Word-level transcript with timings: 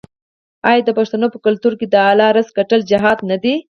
آیا 0.69 0.81
د 0.85 0.89
پښتنو 0.97 1.27
په 1.33 1.37
کلتور 1.45 1.73
کې 1.79 1.85
د 1.89 1.95
حلال 2.05 2.31
رزق 2.37 2.53
ګټل 2.59 2.81
جهاد 2.91 3.17
نه 3.29 3.37
دی؟ 3.43 3.53